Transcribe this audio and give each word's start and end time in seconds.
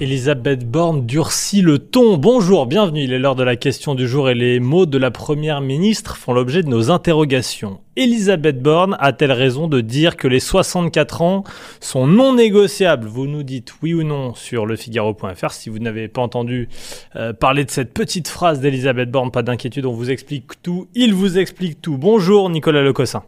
Elisabeth 0.00 0.64
Borne 0.64 1.06
durcit 1.06 1.60
le 1.60 1.80
ton. 1.80 2.18
Bonjour, 2.18 2.66
bienvenue. 2.66 3.02
Il 3.02 3.12
est 3.12 3.18
l'heure 3.18 3.34
de 3.34 3.42
la 3.42 3.56
question 3.56 3.96
du 3.96 4.06
jour 4.06 4.30
et 4.30 4.34
les 4.34 4.60
mots 4.60 4.86
de 4.86 4.96
la 4.96 5.10
première 5.10 5.60
ministre 5.60 6.16
font 6.16 6.32
l'objet 6.32 6.62
de 6.62 6.68
nos 6.68 6.92
interrogations. 6.92 7.80
Elisabeth 7.96 8.62
Borne 8.62 8.96
a-t-elle 9.00 9.32
raison 9.32 9.66
de 9.66 9.80
dire 9.80 10.16
que 10.16 10.28
les 10.28 10.38
64 10.38 11.22
ans 11.22 11.42
sont 11.80 12.06
non 12.06 12.34
négociables? 12.34 13.08
Vous 13.08 13.26
nous 13.26 13.42
dites 13.42 13.74
oui 13.82 13.92
ou 13.92 14.04
non 14.04 14.34
sur 14.34 14.66
lefigaro.fr. 14.66 15.50
Si 15.50 15.68
vous 15.68 15.80
n'avez 15.80 16.06
pas 16.06 16.22
entendu 16.22 16.68
euh, 17.16 17.32
parler 17.32 17.64
de 17.64 17.70
cette 17.70 17.92
petite 17.92 18.28
phrase 18.28 18.60
d'Elisabeth 18.60 19.10
Borne, 19.10 19.32
pas 19.32 19.42
d'inquiétude, 19.42 19.84
on 19.84 19.92
vous 19.92 20.12
explique 20.12 20.62
tout. 20.62 20.86
Il 20.94 21.12
vous 21.12 21.38
explique 21.38 21.82
tout. 21.82 21.98
Bonjour 21.98 22.50
Nicolas 22.50 22.82
Lecossin. 22.82 23.24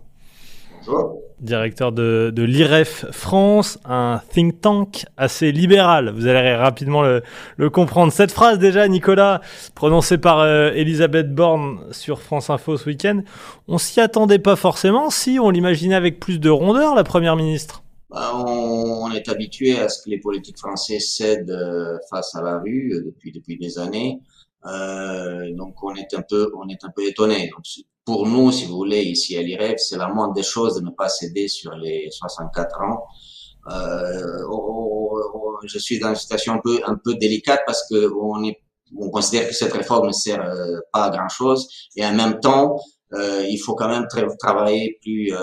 Bonjour 0.87 1.20
directeur 1.41 1.93
de, 1.93 2.33
de 2.35 2.43
l'IREF 2.43 3.07
France, 3.11 3.79
un 3.85 4.21
think 4.33 4.61
tank 4.61 5.07
assez 5.17 5.53
libéral. 5.53 6.11
Vous 6.11 6.27
allez 6.27 6.55
rapidement 6.55 7.03
le, 7.03 7.23
le 7.57 7.71
comprendre. 7.71 8.13
Cette 8.13 8.33
phrase 8.33 8.59
déjà, 8.59 8.87
Nicolas, 8.89 9.41
prononcée 9.75 10.19
par 10.19 10.41
euh, 10.41 10.71
Elisabeth 10.73 11.35
Borne 11.35 11.81
sur 11.93 12.23
France 12.23 12.51
Info 12.51 12.77
ce 12.77 12.87
week-end, 12.87 13.23
on 13.69 13.79
s'y 13.79 14.01
attendait 14.01 14.39
pas 14.39 14.57
forcément 14.57 15.11
si 15.11 15.39
on 15.41 15.51
l'imaginait 15.51 15.95
avec 15.95 16.21
plus 16.21 16.39
de 16.39 16.51
rondeur, 16.51 16.95
la 16.95 17.05
Première 17.05 17.37
ministre. 17.37 17.83
Bah, 18.11 18.33
on, 18.35 19.05
on, 19.05 19.11
est 19.13 19.29
habitué 19.29 19.79
à 19.79 19.89
ce 19.89 20.03
que 20.03 20.11
les 20.11 20.19
politiques 20.19 20.59
français 20.59 20.99
cèdent 20.99 21.51
euh, 21.51 21.97
face 22.11 22.35
à 22.35 22.43
la 22.43 22.59
rue 22.59 22.93
euh, 22.93 23.05
depuis 23.05 23.31
depuis 23.31 23.57
des 23.57 23.79
années. 23.79 24.21
Euh, 24.67 25.55
donc 25.55 25.83
on 25.85 25.95
est 25.95 26.13
un 26.15 26.23
peu 26.23 26.51
on 26.57 26.69
est 26.69 26.85
un 26.85 26.91
peu 26.91 27.07
étonné. 27.07 27.51
Pour 28.11 28.27
nous, 28.27 28.51
si 28.51 28.65
vous 28.65 28.75
voulez, 28.75 29.03
ici 29.03 29.37
à 29.37 29.43
l'IREF, 29.43 29.79
c'est 29.79 29.97
la 29.97 30.09
moindre 30.09 30.35
des 30.35 30.43
choses 30.43 30.75
de 30.75 30.81
ne 30.81 30.91
pas 30.91 31.09
céder 31.09 31.47
sur 31.47 31.73
les 31.77 32.09
64 32.11 32.81
ans. 32.81 33.05
Euh, 33.71 34.45
on, 34.51 35.09
je 35.65 35.79
suis 35.79 36.01
dans 36.01 36.09
une 36.09 36.17
situation 36.17 36.55
un 36.55 36.61
peu 36.65 36.81
un 36.85 36.97
peu 37.05 37.15
délicate 37.15 37.61
parce 37.65 37.89
que 37.89 38.11
on 38.21 38.43
est 38.43 38.59
on 38.99 39.11
considère 39.11 39.47
que 39.47 39.55
cette 39.55 39.73
réforme 39.73 40.09
ne 40.09 40.13
sert 40.13 40.43
euh, 40.43 40.81
pas 40.93 41.05
à 41.05 41.11
grand 41.11 41.29
chose 41.29 41.69
et 41.95 42.05
en 42.05 42.15
même 42.15 42.41
temps 42.41 42.81
euh, 43.13 43.45
il 43.49 43.59
faut 43.59 43.77
quand 43.77 43.89
même 43.89 44.07
tra 44.09 44.23
travailler 44.41 44.99
plus 45.03 45.33
euh, 45.33 45.39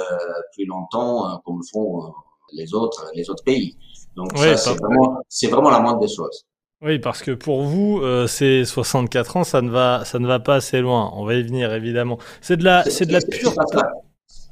plus 0.54 0.66
longtemps 0.66 1.40
comme 1.46 1.60
le 1.60 1.68
font 1.72 2.12
les 2.52 2.74
autres 2.74 3.10
les 3.14 3.30
autres 3.30 3.46
pays. 3.46 3.78
Donc 4.18 4.38
ça 4.38 4.58
c'est 4.58 4.78
vraiment 4.78 5.20
c'est 5.30 5.48
vraiment 5.48 5.70
la 5.70 5.80
moindre 5.80 6.00
des 6.00 6.14
choses. 6.14 6.46
Oui, 6.82 7.00
parce 7.00 7.24
que 7.24 7.32
pour 7.32 7.64
vous, 7.64 8.02
euh, 8.04 8.28
ces 8.28 8.64
64 8.64 9.38
ans, 9.38 9.44
ça 9.44 9.62
ne 9.62 9.70
va, 9.70 10.06
ça 10.06 10.20
ne 10.20 10.28
va 10.28 10.40
pas 10.40 10.56
assez 10.56 10.80
loin. 10.80 11.12
On 11.16 11.26
va 11.26 11.34
y 11.34 11.42
venir 11.42 11.74
évidemment. 11.74 12.20
C'est 12.40 12.58
de 12.58 12.64
la, 12.64 12.84
c'est 12.84 13.06
de 13.06 13.14
la 13.14 13.20
pure. 13.20 13.54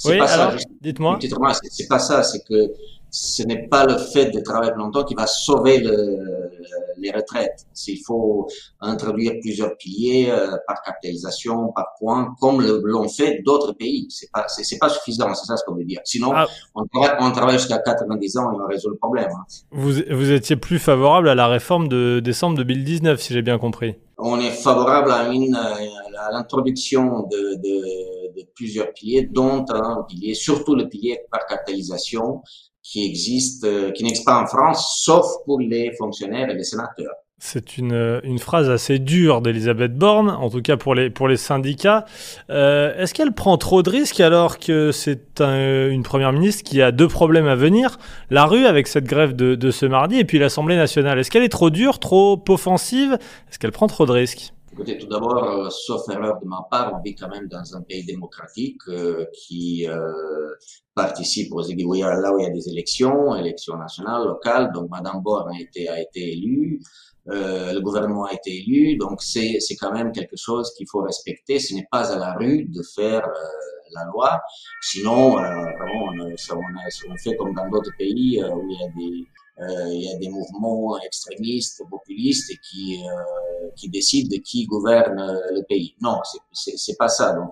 Oui, 0.06 0.20
alors, 0.20 0.54
dites-moi. 0.82 1.20
C'est 1.70 1.88
pas 1.88 2.00
ça. 2.00 2.24
C'est 2.24 2.44
que 2.44 2.72
ce 3.12 3.44
n'est 3.44 3.68
pas 3.68 3.86
le 3.86 3.98
fait 3.98 4.32
de 4.32 4.40
travailler 4.40 4.74
longtemps 4.76 5.04
qui 5.04 5.14
va 5.14 5.28
sauver 5.28 5.80
le, 5.80 6.20
les 6.98 7.12
retraites. 7.12 7.66
Il 7.88 8.02
faut 8.06 8.48
introduire 8.80 9.34
plusieurs 9.42 9.76
piliers 9.78 10.30
euh, 10.30 10.58
par 10.68 10.82
capitalisation, 10.84 11.72
par 11.76 11.94
point, 12.00 12.34
comme 12.40 12.62
l'ont 12.62 13.10
fait 13.10 13.42
d'autres 13.46 13.74
pays. 13.74 14.08
C'est 14.10 14.32
pas, 14.32 14.46
c'est 14.48 14.78
pas 14.78 14.90
suffisant, 14.90 15.34
c'est 15.34 15.46
ça 15.46 15.58
ce 15.58 15.64
qu'on 15.66 15.76
veut 15.76 15.86
dire. 15.86 16.02
Sinon, 16.04 16.32
ah. 16.34 16.48
on, 16.76 16.86
travaille, 16.86 17.18
on 17.20 17.32
travaille 17.32 17.58
jusqu'à 17.58 17.80
90 17.80 18.38
ans 18.38 18.52
et 18.52 18.56
on 18.62 18.68
résout 18.68 18.90
le 18.90 18.98
problème. 18.98 19.30
Hein. 19.32 19.46
Vous, 19.72 19.94
vous 20.12 20.32
étiez 20.32 20.56
plus 20.56 20.80
favorable 20.80 21.30
à 21.30 21.36
la 21.36 21.48
réforme 21.48 21.88
de 21.88 22.20
décembre 22.20 22.58
2019, 22.58 23.20
si 23.20 23.34
j'ai 23.34 23.42
bien 23.42 23.58
compris. 23.58 23.96
On 24.18 24.40
est 24.40 24.52
favorable 24.52 25.12
à, 25.12 25.28
une, 25.28 25.56
à 25.56 26.32
l'introduction 26.32 27.28
de, 27.30 27.56
de, 27.56 28.34
de 28.36 28.48
plusieurs 28.56 28.94
piliers, 28.94 29.28
dont 29.30 29.66
un 29.70 30.04
pilier, 30.08 30.34
surtout 30.34 30.76
le 30.76 30.88
pilier 30.88 31.20
par 31.32 31.46
capitalisation, 31.48 32.42
qui 32.86 33.04
existe, 33.04 33.64
euh, 33.64 33.92
qui 33.92 34.04
n'existe 34.04 34.26
pas 34.26 34.40
en 34.44 34.46
France, 34.46 35.02
sauf 35.04 35.26
pour 35.46 35.60
les 35.60 35.92
fonctionnaires 35.98 36.50
et 36.52 36.54
les 36.54 36.64
sénateurs. 36.64 37.16
C'est 37.40 37.78
une, 37.78 38.22
une 38.24 38.40
phrase 38.40 38.70
assez 38.70 38.98
dure 38.98 39.42
d'Elisabeth 39.42 39.94
Borne, 39.94 40.30
en 40.30 40.50
tout 40.50 40.62
cas 40.62 40.78
pour 40.78 40.96
les, 40.96 41.10
pour 41.10 41.28
les 41.28 41.36
syndicats. 41.36 42.06
Euh, 42.50 42.96
Est-ce 42.98 43.14
qu'elle 43.14 43.34
prend 43.34 43.58
trop 43.58 43.84
de 43.84 43.90
risques 43.90 44.22
alors 44.22 44.58
que 44.60 44.92
c'est 44.92 45.42
un, 45.42 45.90
une 45.90 46.04
première 46.04 46.32
ministre 46.32 46.64
qui 46.64 46.82
a 46.82 46.92
deux 46.92 47.10
problèmes 47.10 47.48
à 47.48 47.56
venir? 47.56 47.98
La 48.30 48.46
rue 48.46 48.66
avec 48.66 48.88
cette 48.88 49.06
grève 49.06 49.36
de, 49.36 49.56
de 49.56 49.72
ce 49.72 49.86
mardi 49.86 50.18
et 50.18 50.24
puis 50.24 50.40
l'Assemblée 50.40 50.78
nationale. 50.78 51.20
Est-ce 51.20 51.30
qu'elle 51.30 51.44
est 51.44 51.50
trop 51.50 51.70
dure, 51.70 52.00
trop 52.00 52.42
offensive? 52.48 53.18
Est-ce 53.50 53.60
qu'elle 53.60 53.74
prend 53.74 53.88
trop 53.88 54.06
de 54.06 54.12
risques? 54.12 54.54
Écoutez, 54.78 54.98
tout 54.98 55.08
d'abord, 55.08 55.42
euh, 55.42 55.70
sauf 55.70 56.02
erreur 56.10 56.38
de 56.42 56.46
ma 56.46 56.68
part, 56.70 56.94
on 56.94 57.02
vit 57.02 57.16
quand 57.16 57.30
même 57.30 57.48
dans 57.48 57.78
un 57.78 57.82
pays 57.82 58.04
démocratique 58.04 58.82
euh, 58.90 59.26
qui 59.32 59.88
euh, 59.88 60.52
participe 60.94 61.54
aux 61.54 61.62
là 61.62 62.34
où 62.34 62.40
il 62.40 62.44
y 62.44 62.46
a 62.46 62.50
des 62.50 62.68
élections, 62.68 63.38
élections 63.38 63.78
nationales, 63.78 64.26
locales. 64.26 64.74
Donc, 64.74 64.90
Madame 64.90 65.22
Borne 65.22 65.56
a 65.56 65.62
été 65.62 65.88
a 65.88 66.02
été 66.02 66.34
élue, 66.34 66.82
euh, 67.30 67.72
le 67.72 67.80
gouvernement 67.80 68.26
a 68.26 68.34
été 68.34 68.52
élu. 68.54 68.98
Donc, 68.98 69.22
c'est 69.22 69.62
c'est 69.62 69.78
quand 69.78 69.94
même 69.94 70.12
quelque 70.12 70.36
chose 70.36 70.74
qu'il 70.76 70.88
faut 70.92 71.04
respecter. 71.04 71.58
Ce 71.58 71.74
n'est 71.74 71.88
pas 71.90 72.12
à 72.12 72.20
la 72.20 72.34
rue 72.34 72.66
de 72.66 72.82
faire 72.84 73.26
la 73.94 74.04
loi. 74.12 74.42
Sinon, 74.82 75.36
vraiment, 75.36 76.10
on, 76.12 76.20
on, 76.20 77.14
on, 77.14 77.16
fait 77.16 77.36
comme 77.38 77.54
dans 77.54 77.70
d'autres 77.70 77.96
pays 77.98 78.44
où 78.44 78.70
il 78.70 78.78
y 78.78 78.84
a 78.84 78.88
des 78.90 79.28
euh, 79.62 79.88
il 79.88 80.02
y 80.02 80.14
a 80.14 80.18
des 80.18 80.28
mouvements 80.28 81.00
extrémistes, 81.02 81.82
populistes 81.90 82.52
qui 82.60 83.02
euh, 83.02 83.45
qui 83.76 83.90
décident 83.90 84.30
de 84.36 84.42
qui 84.42 84.66
gouverne 84.66 85.40
le 85.52 85.62
pays. 85.64 85.96
Non, 86.02 86.20
c'est 86.54 86.98
pas 86.98 87.08
ça. 87.08 87.34
Donc, 87.34 87.52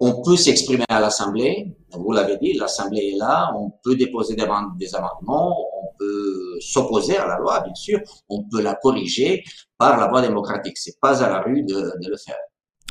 on 0.00 0.22
peut 0.22 0.36
s'exprimer 0.36 0.84
à 0.88 1.00
l'Assemblée. 1.00 1.76
Vous 1.92 2.12
l'avez 2.12 2.36
dit, 2.36 2.52
l'Assemblée 2.52 3.12
est 3.14 3.18
là. 3.18 3.52
On 3.56 3.70
peut 3.82 3.96
déposer 3.96 4.36
des, 4.36 4.94
amendements. 4.94 5.66
On 5.82 5.88
peut 5.98 6.58
s'opposer 6.60 7.16
à 7.16 7.26
la 7.26 7.38
loi, 7.38 7.60
bien 7.60 7.74
sûr. 7.74 8.00
On 8.28 8.44
peut 8.44 8.62
la 8.62 8.74
corriger 8.74 9.42
par 9.76 9.98
la 9.98 10.06
voie 10.06 10.22
démocratique. 10.22 10.78
C'est 10.78 11.00
pas 11.00 11.22
à 11.22 11.28
la 11.28 11.40
rue 11.40 11.64
de 11.64 11.92
le 12.08 12.16
faire. 12.16 12.38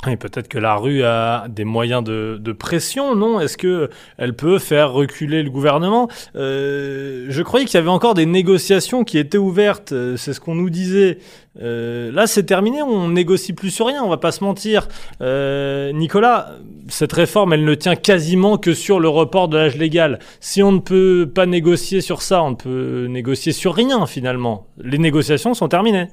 Et 0.08 0.18
peut-être 0.18 0.48
que 0.48 0.58
la 0.58 0.76
rue 0.76 1.04
a 1.04 1.48
des 1.50 1.66
moyens 1.66 2.04
de, 2.04 2.52
pression, 2.54 3.16
non? 3.16 3.40
Est-ce 3.40 3.58
que 3.58 3.90
elle 4.18 4.36
peut 4.36 4.60
faire 4.60 4.92
reculer 4.92 5.44
le 5.44 5.50
gouvernement? 5.50 6.10
Euh, 6.36 7.26
Je 7.30 7.42
croyais 7.44 7.66
qu'il 7.66 7.76
y 7.76 7.82
avait 7.82 7.90
encore 7.90 8.14
des 8.14 8.26
négociations 8.26 9.04
qui 9.04 9.18
étaient 9.18 9.38
ouvertes. 9.38 9.92
Euh, 9.92 10.18
c'est 10.18 10.34
ce 10.34 10.40
qu'on 10.40 10.56
nous 10.56 10.70
disait. 10.70 11.20
Euh, 11.62 12.12
là, 12.12 12.28
c'est 12.28 12.44
terminé. 12.44 12.82
On 12.82 13.10
négocie 13.10 13.54
plus 13.54 13.72
sur 13.72 13.88
rien. 13.88 14.04
On 14.04 14.10
va 14.10 14.18
pas 14.18 14.32
se 14.32 14.44
mentir. 14.44 14.88
Nicolas, 15.20 16.52
cette 16.88 17.14
réforme, 17.14 17.54
elle 17.54 17.66
ne 17.66 17.76
tient 17.76 17.96
quasiment 17.96 18.58
que 18.58 18.74
sur 18.74 19.00
le 19.00 19.10
report 19.10 19.48
de 19.48 19.58
l'âge 19.58 19.78
légal. 19.78 20.20
Si 20.40 20.64
on 20.64 20.72
ne 20.72 20.80
peut 20.80 21.30
pas 21.34 21.46
négocier 21.46 22.02
sur 22.02 22.22
ça, 22.22 22.44
on 22.44 22.52
ne 22.52 22.56
peut 22.56 23.08
négocier 23.10 23.52
sur 23.52 23.74
rien 23.74 24.06
finalement. 24.06 24.68
Les 24.82 24.98
négociations 24.98 25.54
sont 25.54 25.68
terminées. 25.68 26.08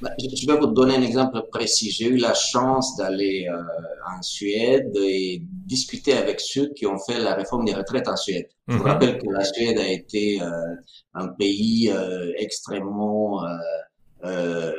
Bah, 0.00 0.10
je 0.18 0.46
vais 0.46 0.58
vous 0.58 0.66
donner 0.66 0.96
un 0.96 1.02
exemple 1.02 1.40
précis. 1.50 1.90
J'ai 1.90 2.06
eu 2.06 2.16
la 2.16 2.34
chance 2.34 2.96
d'aller 2.96 3.46
euh, 3.48 3.62
en 4.16 4.20
Suède 4.22 4.92
et 4.96 5.40
discuter 5.42 6.14
avec 6.14 6.40
ceux 6.40 6.72
qui 6.74 6.86
ont 6.86 6.98
fait 6.98 7.18
la 7.20 7.34
réforme 7.34 7.64
des 7.64 7.74
retraites 7.74 8.08
en 8.08 8.16
Suède. 8.16 8.48
Je 8.66 8.74
vous 8.74 8.82
mhm. 8.82 8.90
rappelle 8.90 9.18
que 9.18 9.30
la 9.30 9.44
Suède 9.44 9.78
a 9.78 9.88
été 9.88 10.42
euh, 10.42 10.48
un 11.14 11.28
pays 11.28 11.90
euh, 11.90 12.32
extrêmement 12.38 13.42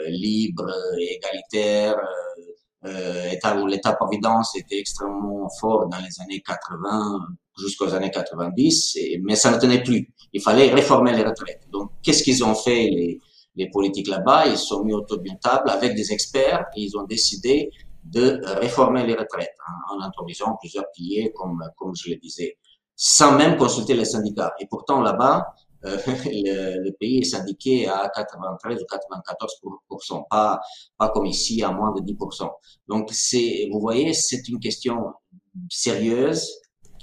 libre, 0.07 0.73
égalitaire, 0.97 1.95
état 3.31 3.55
où 3.61 3.67
l'État-providence 3.67 4.55
était 4.55 4.79
extrêmement 4.79 5.47
fort 5.59 5.87
dans 5.87 5.99
les 5.99 6.19
années 6.19 6.41
80 6.41 7.19
jusqu'aux 7.59 7.93
années 7.93 8.09
90, 8.09 8.97
mais 9.21 9.35
ça 9.35 9.51
ne 9.51 9.59
tenait 9.59 9.83
plus. 9.83 10.11
Il 10.33 10.41
fallait 10.41 10.73
réformer 10.73 11.13
les 11.13 11.23
retraites. 11.23 11.61
Donc, 11.71 11.91
qu'est-ce 12.01 12.23
qu'ils 12.23 12.43
ont 12.43 12.55
fait 12.55 12.89
les 12.89 13.19
les 13.55 13.69
politiques 13.69 14.07
là-bas, 14.07 14.47
ils 14.47 14.57
sont 14.57 14.83
mis 14.83 14.93
autour 14.93 15.19
d'une 15.19 15.39
table 15.39 15.69
avec 15.69 15.95
des 15.95 16.11
experts 16.11 16.65
et 16.75 16.81
ils 16.81 16.97
ont 16.97 17.03
décidé 17.03 17.71
de 18.03 18.41
réformer 18.59 19.05
les 19.05 19.15
retraites 19.15 19.55
en, 19.89 20.01
introduisant 20.01 20.55
plusieurs 20.59 20.85
piliers, 20.91 21.31
comme, 21.35 21.63
comme 21.77 21.95
je 21.95 22.11
le 22.11 22.17
disais, 22.17 22.57
sans 22.95 23.35
même 23.37 23.57
consulter 23.57 23.95
les 23.95 24.05
syndicats. 24.05 24.53
Et 24.59 24.67
pourtant, 24.67 25.01
là-bas, 25.01 25.47
euh, 25.85 25.97
le, 26.07 26.83
le, 26.83 26.91
pays 26.99 27.19
est 27.19 27.23
syndiqué 27.23 27.87
à 27.87 28.09
93 28.13 28.81
ou 28.81 28.85
94 28.85 29.61
pas, 30.29 30.59
pas 30.97 31.09
comme 31.09 31.25
ici 31.25 31.63
à 31.63 31.71
moins 31.71 31.91
de 31.93 32.01
10% 32.01 32.49
Donc, 32.87 33.09
c'est, 33.11 33.67
vous 33.71 33.79
voyez, 33.79 34.13
c'est 34.13 34.47
une 34.47 34.59
question 34.59 35.13
sérieuse 35.69 36.47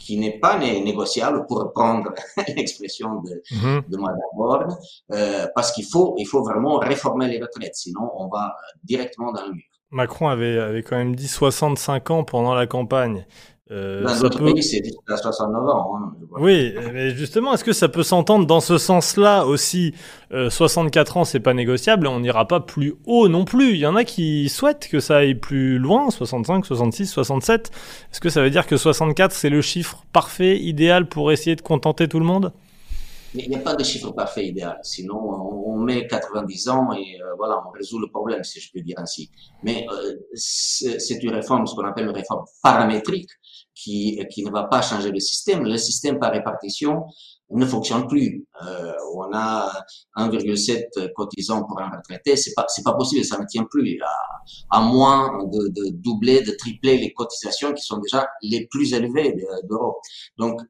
qui 0.05 0.19
n'est 0.19 0.39
pas 0.39 0.59
négociable, 0.59 1.47
pour 1.47 1.59
reprendre 1.61 2.13
l'expression 2.57 3.23
de, 3.23 3.43
mm 3.51 3.83
de 3.89 3.97
Madame 3.97 4.33
Borne, 4.37 4.77
euh, 5.13 5.47
parce 5.55 5.73
qu'il 5.73 5.85
faut, 5.85 6.15
il 6.19 6.27
faut 6.27 6.43
vraiment 6.43 6.79
réformer 6.79 7.29
les 7.29 7.41
retraites, 7.41 7.75
sinon 7.75 8.11
on 8.17 8.29
va 8.29 8.57
directement 8.83 9.33
dans 9.33 9.47
le 9.47 9.53
mur. 9.53 9.63
Macron 9.91 10.29
avait, 10.29 10.59
avait 10.59 10.83
quand 10.83 10.97
même 10.97 11.15
dit 11.15 11.29
65 11.29 12.11
ans 12.11 12.25
pendant 12.25 12.55
la 12.55 12.67
campagne. 12.67 13.27
Euh, 13.71 14.05
Dans 14.05 14.19
d'autres 14.19 14.39
peut... 14.39 14.53
pays, 14.53 14.63
c'est 14.63 14.83
à 15.09 15.17
69 15.17 15.63
ans. 15.69 15.97
Hein, 15.97 16.13
oui, 16.39 16.75
mais 16.93 17.11
justement, 17.11 17.55
est-ce 17.55 17.65
que 17.65 17.73
ça 17.73 17.89
peut 17.89 18.03
s'entendre 18.03 18.47
dans 18.47 18.61
ce 18.61 18.77
sens-là 18.77 19.47
aussi? 19.47 19.95
64 20.49 21.19
ans, 21.19 21.25
c'est 21.25 21.41
pas 21.41 21.55
négociable, 21.55 22.07
on 22.07 22.21
n'ira 22.21 22.49
pas 22.49 22.61
plus 22.61 22.95
haut 23.07 23.29
non 23.29 23.45
plus. 23.45 23.73
Il 23.73 23.79
y 23.79 23.87
en 23.87 23.97
a 23.97 24.05
qui 24.05 24.49
souhaitent 24.49 24.89
que 24.89 24.99
ça 24.99 25.19
aille 25.19 25.35
plus 25.35 25.79
loin, 25.79 26.11
65, 26.11 26.67
66, 26.67 27.07
67. 27.07 27.71
Est-ce 28.11 28.21
que 28.21 28.31
ça 28.31 28.43
veut 28.43 28.51
dire 28.51 28.67
que 28.67 28.77
64, 28.77 29.33
c'est 29.33 29.51
le 29.51 29.61
chiffre 29.61 30.05
parfait, 30.13 30.59
idéal 30.59 31.07
pour 31.07 31.33
essayer 31.33 31.55
de 31.55 31.63
contenter 31.63 32.09
tout 32.09 32.19
le 32.19 32.27
monde? 32.27 32.53
Il 33.35 33.49
n'y 33.49 33.57
a 33.57 33.61
pas 33.61 33.75
de 33.75 33.85
chiffre 33.85 34.11
parfait 34.13 34.47
idéal. 34.47 34.79
Sinon, 34.83 35.17
on, 35.17 35.79
met 35.79 36.07
90 36.07 36.69
ans 36.69 36.93
et 36.93 37.21
euh, 37.21 37.35
voilà, 37.37 37.61
on 37.67 37.71
résout 37.71 37.99
le 37.99 38.09
problème, 38.09 38.45
si 38.45 38.61
je 38.61 38.71
peux 38.73 38.81
dire 38.81 38.97
ainsi. 38.99 39.31
Mais 39.65 39.87
euh, 39.91 40.15
c'est 40.35 41.23
une 41.23 41.33
réforme, 41.33 41.67
ce 41.67 41.75
qu'on 41.75 41.85
appelle 41.85 42.05
une 42.05 42.15
réforme 42.15 42.45
paramétrique, 42.63 43.31
qui, 43.75 44.23
qui 44.31 44.45
ne 44.45 44.51
va 44.51 44.65
pas 44.65 44.83
changer 44.83 45.11
le 45.11 45.19
système. 45.19 45.65
Le 45.65 45.77
système 45.77 46.19
par 46.19 46.33
répartition 46.33 47.05
ne 47.51 47.67
fonctionne 47.67 48.07
plus. 48.07 48.47
Euh, 48.67 48.93
on 49.15 49.33
a 49.33 49.73
1,7 50.17 51.13
cotisants 51.15 51.65
pour 51.65 51.81
un 51.81 51.91
retraité, 51.91 52.37
c'est 52.37 52.53
pas 52.55 52.67
c'est 52.69 52.85
pas 52.85 52.95
possible, 52.95 53.25
ça 53.25 53.39
ne 53.39 53.47
tient 53.47 53.65
plus. 53.65 54.01
À, 54.03 54.79
à 54.79 54.81
moins 54.81 55.45
de, 55.45 55.69
de, 55.69 55.91
doubler, 55.91 56.43
de 56.43 56.53
tripler 56.53 56.99
les 56.99 57.13
cotisations 57.13 57.73
qui 57.73 57.83
sont 57.83 57.99
déjà 57.99 58.27
les 58.43 58.67
plus 58.69 58.95
élevées 58.95 59.35
d'Europe. 59.69 59.99
Donc 60.39 60.61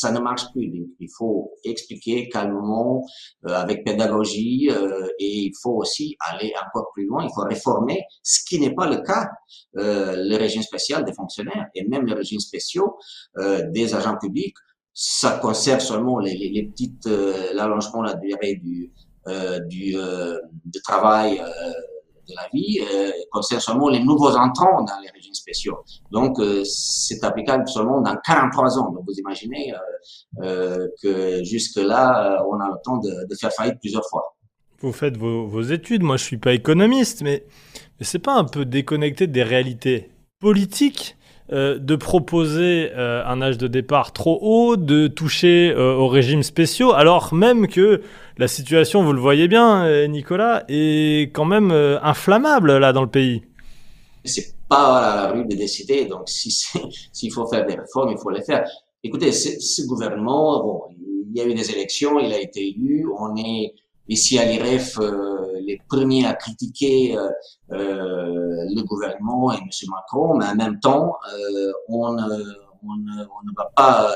ça 0.00 0.10
ne 0.10 0.20
marche 0.20 0.44
plus. 0.52 0.66
il 0.98 1.08
faut 1.16 1.52
expliquer 1.64 2.28
calmement, 2.28 3.04
euh, 3.46 3.54
avec 3.54 3.84
pédagogie, 3.84 4.70
euh, 4.70 5.06
et 5.18 5.32
il 5.48 5.52
faut 5.62 5.76
aussi 5.82 6.16
aller 6.28 6.52
encore 6.64 6.90
plus 6.94 7.06
loin. 7.06 7.24
Il 7.24 7.30
faut 7.34 7.42
réformer, 7.42 8.02
ce 8.22 8.40
qui 8.46 8.58
n'est 8.58 8.74
pas 8.74 8.88
le 8.88 8.98
cas. 9.02 9.28
Euh, 9.76 10.16
le 10.16 10.36
régime 10.36 10.62
spécial 10.62 11.04
des 11.04 11.12
fonctionnaires 11.12 11.66
et 11.76 11.86
même 11.86 12.04
les 12.04 12.14
régimes 12.14 12.40
spéciaux 12.40 12.96
euh, 13.38 13.62
des 13.70 13.94
agents 13.94 14.18
publics 14.18 14.56
ça 14.92 15.38
conserve 15.38 15.78
seulement 15.78 16.18
les, 16.18 16.36
les, 16.36 16.48
les 16.50 16.64
petites 16.64 17.06
euh, 17.06 17.52
l'allongement 17.54 18.02
la 18.02 18.14
durée 18.14 18.56
du 18.56 18.92
euh, 19.28 19.60
du 19.60 19.92
de 19.92 20.78
travail 20.82 21.40
de 22.30 22.36
la 22.36 22.48
vie 22.52 22.80
euh, 22.80 23.10
concerne 23.30 23.60
seulement 23.60 23.88
les 23.88 24.00
nouveaux 24.00 24.34
entrants 24.36 24.82
dans 24.82 24.98
les 25.02 25.10
régimes 25.10 25.34
spéciaux. 25.34 25.78
Donc 26.10 26.38
c'est 26.64 27.22
applicable 27.24 27.68
seulement 27.68 28.00
dans 28.00 28.16
43 28.24 28.78
ans. 28.78 28.92
Donc 28.92 29.04
vous 29.06 29.14
imaginez 29.18 29.72
que 31.02 31.44
jusque 31.44 31.76
là 31.76 32.42
on 32.48 32.58
a 32.60 32.68
le 32.68 32.82
temps 32.84 32.98
de, 32.98 33.34
faire 33.40 33.52
faillite 33.52 33.78
plusieurs 33.80 34.06
fois. 34.08 34.36
Vous 34.80 34.92
faites 34.92 35.16
vos, 35.16 35.62
études. 35.62 36.02
Moi 36.02 36.16
je 36.16 36.24
suis 36.24 36.38
pas 36.38 36.52
économiste, 36.52 37.22
mais 37.22 37.44
c'est 38.00 38.18
pas 38.18 38.34
un 38.34 38.44
peu 38.44 38.64
déconnecté 38.64 39.26
des 39.26 39.42
réalités 39.42 40.10
politiques 40.40 41.16
euh, 41.52 41.78
de 41.80 41.96
proposer 41.96 42.92
euh, 42.96 43.24
un 43.26 43.42
âge 43.42 43.58
de 43.58 43.66
départ 43.66 44.12
trop 44.12 44.38
haut, 44.40 44.76
de 44.76 45.08
toucher 45.08 45.72
euh, 45.72 45.96
aux 45.96 46.06
régimes 46.06 46.44
spéciaux, 46.44 46.92
alors 46.92 47.34
même 47.34 47.66
que 47.66 48.02
la 48.38 48.46
situation, 48.46 49.02
vous 49.02 49.12
le 49.12 49.18
voyez 49.18 49.48
bien, 49.48 50.06
Nicolas, 50.06 50.62
est 50.68 51.32
quand 51.34 51.44
même 51.44 51.72
inflammable 51.72 52.78
là 52.78 52.92
dans 52.92 53.02
le 53.02 53.10
pays. 53.10 53.42
C'est 54.24 54.54
pas 54.68 54.98
à 54.98 55.16
la 55.16 55.32
rue 55.32 55.44
de 55.44 55.56
décider, 55.56 56.04
donc 56.04 56.28
si 56.28 56.52
s'il 57.12 57.32
faut 57.32 57.46
faire 57.48 57.66
des 57.66 57.74
réformes, 57.74 58.12
il 58.12 58.18
faut 58.18 58.30
les 58.30 58.42
faire. 58.42 58.64
Écoutez, 59.02 59.32
ce 59.32 59.86
gouvernement, 59.88 60.62
bon, 60.62 60.82
il 61.32 61.36
y 61.36 61.40
a 61.40 61.46
eu 61.46 61.54
des 61.54 61.70
élections, 61.72 62.20
il 62.20 62.32
a 62.32 62.40
été 62.40 62.68
élu, 62.68 63.06
on 63.18 63.34
est 63.36 63.74
ici 64.08 64.38
à 64.38 64.44
l'IREF 64.44 64.98
les 65.70 65.80
premiers 65.88 66.26
à 66.26 66.34
critiquer 66.34 67.16
euh, 67.16 67.28
euh, 67.72 68.64
le 68.74 68.82
gouvernement 68.82 69.52
et 69.52 69.56
M. 69.56 69.68
Macron, 69.88 70.36
mais 70.36 70.46
en 70.46 70.54
même 70.54 70.80
temps, 70.80 71.16
on, 71.88 72.16
on, 72.82 72.96
ne 72.96 73.54
va 73.56 73.70
pas 73.76 74.14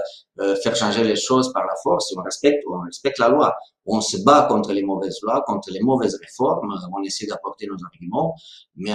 faire 0.62 0.74
changer 0.74 1.04
les 1.04 1.16
choses 1.16 1.52
par 1.52 1.64
la 1.64 1.74
force. 1.82 2.14
On 2.16 2.22
respecte, 2.22 2.62
on 2.70 2.80
respecte 2.80 3.18
la 3.18 3.28
loi. 3.28 3.54
On 3.86 4.00
se 4.00 4.16
bat 4.24 4.46
contre 4.48 4.72
les 4.72 4.82
mauvaises 4.82 5.18
lois, 5.22 5.42
contre 5.46 5.70
les 5.70 5.80
mauvaises 5.80 6.18
réformes. 6.20 6.72
On 6.96 7.02
essaie 7.02 7.26
d'apporter 7.26 7.66
nos 7.66 7.76
arguments, 7.84 8.34
mais, 8.76 8.92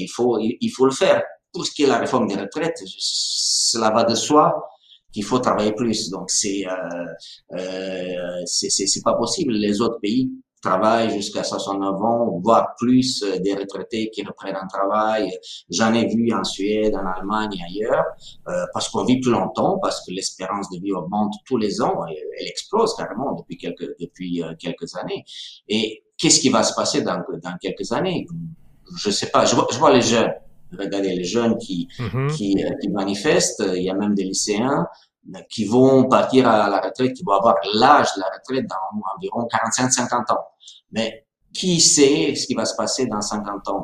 il 0.00 0.08
faut, 0.08 0.36
le 0.38 0.92
faire. 0.92 1.22
Pour 1.52 1.66
ce 1.66 1.72
qui 1.72 1.82
est 1.82 1.88
la 1.88 1.98
réforme 1.98 2.28
des 2.28 2.36
retraites, 2.36 2.78
cela 2.86 3.90
va 3.90 4.04
de 4.04 4.14
soi 4.14 4.68
qu'il 5.12 5.24
faut 5.24 5.38
travailler 5.38 5.72
plus. 5.72 6.10
Donc 6.10 6.30
c'est 6.30 6.64
euh, 6.66 7.58
euh, 7.58 8.42
c'est 8.46 9.02
pas 9.02 9.14
possible. 9.14 9.52
Les 9.54 9.80
autres 9.80 9.98
pays 10.00 10.30
travaillent 10.60 11.10
jusqu'à 11.10 11.42
69 11.42 12.02
ans, 12.02 12.40
voire 12.42 12.74
plus 12.78 13.22
euh, 13.22 13.38
des 13.38 13.54
retraités 13.54 14.10
qui 14.10 14.22
reprennent 14.24 14.56
un 14.56 14.66
travail. 14.66 15.30
J'en 15.70 15.92
ai 15.94 16.06
vu 16.06 16.32
en 16.32 16.44
Suède, 16.44 16.94
en 16.94 17.06
Allemagne 17.06 17.50
et 17.58 17.64
ailleurs, 17.64 18.04
euh, 18.48 18.64
parce 18.72 18.88
qu'on 18.88 19.04
vit 19.04 19.20
plus 19.20 19.30
longtemps, 19.30 19.78
parce 19.80 20.04
que 20.04 20.12
l'espérance 20.12 20.70
de 20.70 20.80
vie 20.80 20.92
augmente 20.92 21.34
tous 21.46 21.56
les 21.56 21.80
ans, 21.80 22.06
et 22.08 22.18
elle 22.38 22.46
explose 22.46 22.94
carrément 22.94 23.34
depuis 23.34 23.56
quelques 23.56 23.96
depuis 23.98 24.42
euh, 24.42 24.54
quelques 24.58 24.94
années. 24.96 25.24
Et 25.68 26.04
qu'est-ce 26.18 26.40
qui 26.40 26.50
va 26.50 26.62
se 26.62 26.74
passer 26.74 27.02
dans 27.02 27.22
dans 27.42 27.56
quelques 27.60 27.92
années? 27.92 28.26
Je 28.96 29.10
sais 29.10 29.30
pas. 29.30 29.44
Je 29.44 29.54
vois, 29.54 29.66
je 29.70 29.78
vois 29.78 29.92
les 29.92 30.02
jeunes 30.02 30.32
regardez 30.78 31.14
les 31.14 31.24
jeunes 31.24 31.56
qui, 31.58 31.88
mhm. 31.98 32.30
qui, 32.30 32.64
euh, 32.64 32.70
qui, 32.80 32.88
manifestent, 32.90 33.62
il 33.74 33.82
y 33.82 33.90
a 33.90 33.94
même 33.94 34.14
des 34.14 34.24
lycéens 34.24 34.86
euh, 34.86 35.09
qui 35.48 35.64
vont 35.64 36.08
partir 36.08 36.48
à 36.48 36.68
la 36.68 36.80
retraite, 36.80 37.12
qui 37.14 37.22
vont 37.24 37.34
avoir 37.34 37.56
l'âge 37.74 38.08
de 38.16 38.20
la 38.20 38.26
retraite 38.26 38.66
dans 38.68 39.00
environ 39.16 39.46
45-50 39.52 40.32
ans. 40.32 40.44
Mais 40.92 41.24
qui 41.52 41.80
sait 41.80 42.34
ce 42.34 42.46
qui 42.46 42.54
va 42.54 42.64
se 42.64 42.74
passer 42.76 43.06
dans 43.06 43.20
50 43.20 43.68
ans? 43.68 43.82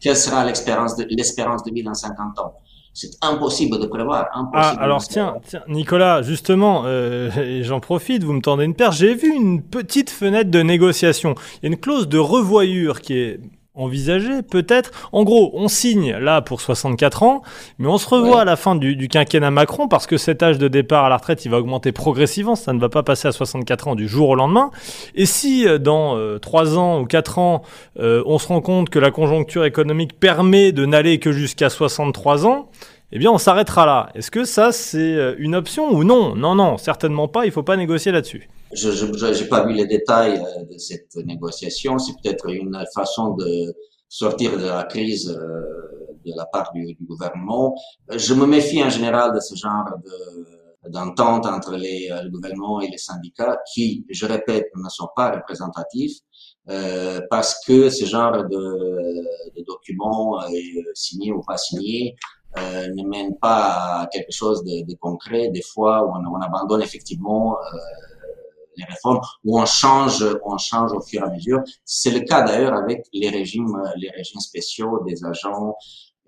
Quelle 0.00 0.16
sera 0.16 0.44
l'espérance 0.44 0.96
de, 0.96 1.06
l'espérance 1.10 1.62
de 1.64 1.72
vie 1.72 1.82
dans 1.82 1.94
50 1.94 2.38
ans? 2.38 2.54
C'est 2.94 3.10
impossible 3.22 3.78
de 3.78 3.86
prévoir. 3.86 4.26
ah, 4.54 4.74
alors 4.80 5.06
tiens, 5.06 5.36
tiens, 5.46 5.62
Nicolas, 5.68 6.22
justement, 6.22 6.82
euh, 6.84 7.62
j'en 7.62 7.80
profite, 7.80 8.24
vous 8.24 8.32
me 8.32 8.40
tendez 8.40 8.64
une 8.64 8.74
perche. 8.74 8.98
J'ai 8.98 9.14
vu 9.14 9.32
une 9.32 9.62
petite 9.62 10.10
fenêtre 10.10 10.50
de 10.50 10.60
négociation. 10.62 11.34
Il 11.56 11.66
y 11.66 11.66
a 11.66 11.68
une 11.68 11.78
clause 11.78 12.08
de 12.08 12.18
revoyure 12.18 13.00
qui 13.00 13.16
est 13.18 13.40
envisager, 13.78 14.42
peut-être. 14.42 14.90
En 15.12 15.24
gros, 15.24 15.50
on 15.54 15.68
signe 15.68 16.12
là 16.12 16.42
pour 16.42 16.60
64 16.60 17.22
ans, 17.22 17.42
mais 17.78 17.88
on 17.88 17.98
se 17.98 18.08
revoit 18.08 18.42
à 18.42 18.44
la 18.44 18.56
fin 18.56 18.74
du, 18.74 18.96
du, 18.96 19.08
quinquennat 19.08 19.50
Macron 19.50 19.88
parce 19.88 20.06
que 20.06 20.16
cet 20.16 20.42
âge 20.42 20.58
de 20.58 20.68
départ 20.68 21.04
à 21.04 21.08
la 21.08 21.16
retraite, 21.16 21.44
il 21.44 21.50
va 21.50 21.58
augmenter 21.58 21.92
progressivement. 21.92 22.56
Ça 22.56 22.72
ne 22.72 22.80
va 22.80 22.88
pas 22.88 23.02
passer 23.02 23.28
à 23.28 23.32
64 23.32 23.88
ans 23.88 23.94
du 23.94 24.08
jour 24.08 24.28
au 24.28 24.34
lendemain. 24.34 24.70
Et 25.14 25.26
si 25.26 25.66
euh, 25.66 25.78
dans 25.78 26.16
euh, 26.16 26.38
3 26.38 26.78
ans 26.78 27.00
ou 27.00 27.06
4 27.06 27.38
ans, 27.38 27.62
euh, 27.98 28.22
on 28.26 28.38
se 28.38 28.48
rend 28.48 28.60
compte 28.60 28.90
que 28.90 28.98
la 28.98 29.10
conjoncture 29.10 29.64
économique 29.64 30.18
permet 30.18 30.72
de 30.72 30.86
n'aller 30.86 31.18
que 31.18 31.32
jusqu'à 31.32 31.70
63 31.70 32.46
ans, 32.46 32.68
eh 33.10 33.18
bien, 33.18 33.30
on 33.30 33.38
s'arrêtera 33.38 33.86
là. 33.86 34.10
Est-ce 34.14 34.30
que 34.30 34.44
ça, 34.44 34.70
c'est 34.70 34.98
euh, 34.98 35.34
une 35.38 35.54
option 35.54 35.90
ou 35.90 36.04
non? 36.04 36.34
Non, 36.36 36.54
non, 36.54 36.76
certainement 36.76 37.26
pas. 37.26 37.46
Il 37.46 37.52
faut 37.52 37.62
pas 37.62 37.76
négocier 37.76 38.12
là-dessus. 38.12 38.48
Je 38.72 39.42
n'ai 39.42 39.48
pas 39.48 39.64
vu 39.66 39.72
les 39.72 39.86
détails 39.86 40.38
euh, 40.38 40.64
de 40.64 40.78
cette 40.78 41.14
négociation. 41.16 41.98
C'est 41.98 42.14
peut-être 42.22 42.48
une 42.50 42.82
façon 42.94 43.34
de 43.34 43.74
sortir 44.08 44.58
de 44.58 44.66
la 44.66 44.84
crise 44.84 45.30
euh, 45.30 46.16
de 46.24 46.32
la 46.36 46.46
part 46.46 46.72
du, 46.72 46.94
du, 46.94 47.04
gouvernement. 47.04 47.74
Je 48.10 48.34
me 48.34 48.46
méfie 48.46 48.82
en 48.82 48.90
général 48.90 49.34
de 49.34 49.40
ce 49.40 49.54
genre 49.54 49.86
de, 50.04 50.90
d'entente 50.90 51.46
entre 51.46 51.76
les, 51.76 52.08
le 52.24 52.30
gouvernement 52.30 52.80
et 52.80 52.88
les 52.88 52.98
syndicats 52.98 53.58
qui, 53.72 54.04
je 54.10 54.26
répète, 54.26 54.66
ne 54.74 54.88
sont 54.88 55.08
pas 55.14 55.30
représentatifs 55.30 56.18
euh, 56.68 57.20
parce 57.30 57.64
que 57.66 57.88
ce 57.88 58.04
genre 58.04 58.44
de, 58.44 59.54
de 59.56 59.64
documents, 59.66 60.42
euh, 60.42 60.48
signés 60.94 61.32
ou 61.32 61.40
pas 61.42 61.56
signés, 61.56 62.14
euh, 62.58 62.88
ne 62.94 63.08
mène 63.08 63.36
pas 63.38 64.00
à 64.02 64.06
quelque 64.10 64.32
chose 64.32 64.62
de, 64.64 64.86
de 64.86 64.94
concret. 64.98 65.48
Des 65.48 65.62
fois, 65.62 66.06
on, 66.06 66.26
on 66.26 66.40
abandonne 66.40 66.82
effectivement 66.82 67.56
euh, 67.58 67.78
les 68.78 68.84
réformes 68.84 69.20
ou 69.44 69.60
on 69.60 69.66
change, 69.66 70.24
on 70.44 70.56
change 70.58 70.92
au 70.92 71.00
fur 71.00 71.20
et 71.22 71.24
à 71.24 71.30
mesure. 71.30 71.60
C'est 71.84 72.10
le 72.10 72.20
cas 72.20 72.42
d'ailleurs 72.42 72.74
avec 72.74 73.06
les 73.12 73.28
régimes, 73.28 73.76
les 73.96 74.10
régimes 74.10 74.40
spéciaux 74.40 75.02
des 75.06 75.24
agents 75.24 75.74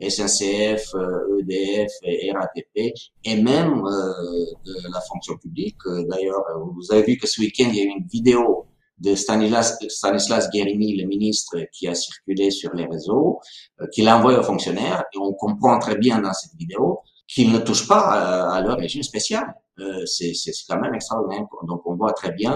SNCF, 0.01 0.95
EDF 1.41 1.93
euh, 2.05 2.09
e 2.09 2.33
RATP, 2.33 2.95
et 3.25 3.37
même 3.37 3.85
euh, 3.85 4.45
de 4.65 4.93
la 4.93 5.01
fonction 5.03 5.37
publique. 5.37 5.77
D'ailleurs, 6.09 6.43
vous 6.75 6.91
avez 6.91 7.03
vu 7.03 7.19
que 7.19 7.27
ce 7.27 7.41
week-end, 7.41 7.69
il 7.69 7.77
y 7.77 7.81
a 7.81 7.85
eu 7.85 7.89
une 7.99 8.07
vidéo 8.07 8.67
de 9.01 9.15
Stanislas, 9.15 9.79
Stanislas 9.89 10.51
Guérini, 10.51 10.97
le 10.97 11.07
ministre, 11.07 11.57
qui 11.73 11.89
a 11.89 11.95
circulé 11.95 12.51
sur 12.51 12.73
les 12.75 12.87
réseaux, 12.87 13.41
euh, 13.81 13.87
qu'il 13.93 14.09
a 14.09 14.17
envoyé 14.17 14.39
aux 14.39 14.43
fonctionnaires, 14.43 15.05
et 15.15 15.19
on 15.19 15.33
comprend 15.33 15.79
très 15.79 15.97
bien 15.97 16.21
dans 16.21 16.33
cette 16.33 16.55
vidéo 16.55 17.01
qu'il 17.27 17.53
ne 17.53 17.59
touche 17.59 17.87
pas 17.87 18.51
à, 18.51 18.61
leur 18.61 18.77
régime 18.77 19.03
spécial. 19.03 19.55
Euh, 19.79 20.05
c'est 20.05 20.33
quand 20.69 20.81
même 20.81 20.95
extraordinaire. 20.95 21.47
Donc 21.67 21.83
on 21.87 21.90
voit 22.01 22.13
très 22.21 22.33
bien 22.33 22.55